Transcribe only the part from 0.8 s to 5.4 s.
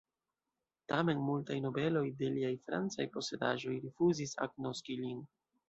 Tamen multaj nobeloj de liaj francaj posedaĵoj rifuzis agnoski lin.